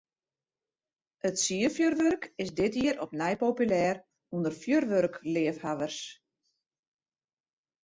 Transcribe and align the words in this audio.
It 1.29 1.35
sierfjurwurk 1.41 2.23
is 2.45 2.51
dit 2.61 2.73
jier 2.79 2.97
opnij 3.05 3.35
populêr 3.43 3.95
ûnder 4.35 4.55
fjurwurkleafhawwers. 4.63 6.01